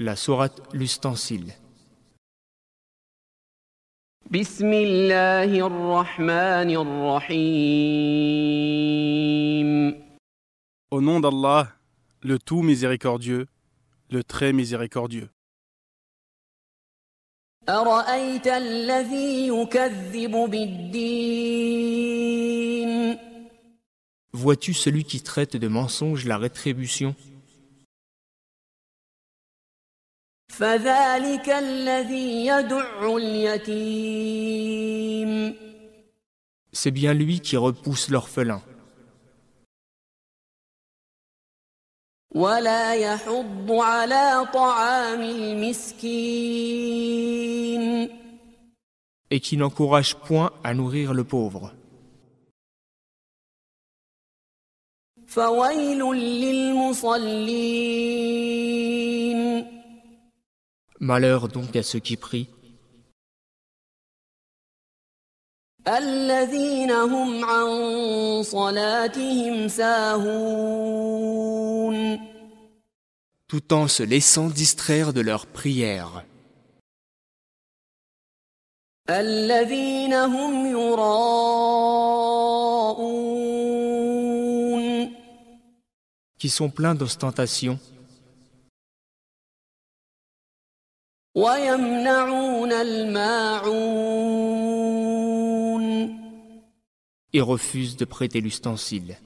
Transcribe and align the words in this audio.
La 0.00 0.16
sourate 0.16 0.60
L'ustensile. 0.72 1.54
Au 10.90 11.00
nom 11.00 11.20
d'Allah, 11.20 11.68
le 12.22 12.38
tout 12.40 12.62
miséricordieux, 12.62 13.46
le 14.10 14.24
très 14.24 14.52
miséricordieux. 14.52 15.28
Vois-tu 24.32 24.74
celui 24.74 25.04
qui 25.04 25.20
traite 25.20 25.56
de 25.56 25.68
mensonge 25.68 26.24
la 26.24 26.38
rétribution? 26.38 27.14
فذلك 30.53 31.49
الذي 31.49 32.45
يدع 32.45 33.17
اليتيم 33.17 34.49
C'est 36.71 36.91
bien 36.91 37.13
lui 37.13 37.39
qui 37.39 37.57
repousse 37.57 38.09
l'orphelin 38.09 38.61
ولا 42.35 42.93
يحض 42.93 43.71
على 43.71 44.47
طعام 44.53 45.21
المسكين 45.21 46.59
et 49.31 49.39
qui 49.39 49.57
n'encourage 49.57 50.15
point 50.15 50.51
à 50.63 50.73
nourrir 50.73 51.13
le 51.13 51.23
pauvre. 51.23 51.71
فويل 55.27 56.01
للمصلين 56.13 57.39
Malheur 61.03 61.47
donc 61.47 61.75
à 61.75 61.83
ceux 61.83 61.99
qui 61.99 62.17
prient, 62.17 62.49
الذين 65.87 66.91
هم 66.91 67.45
عن 67.45 68.43
صلاتهم 68.43 69.67
ساهون 69.67 70.99
tout 73.47 73.73
en 73.73 73.87
se 73.87 74.03
laissant 74.03 74.49
distraire 74.49 75.13
de 75.13 75.21
leurs 75.21 75.47
prières, 75.47 76.23
الذين 79.09 80.13
هم 80.13 80.65
يراءون 80.65 81.99
qui 86.37 86.49
sont 86.49 86.69
pleins 86.69 86.95
d'ostentation 86.95 87.79
ويمنعون 91.35 92.71
الماعون 92.71 94.19
et 97.33 97.41
refusent 97.41 97.95
de 97.95 98.05
prêter 98.05 98.41
l'ustensile. 98.41 99.17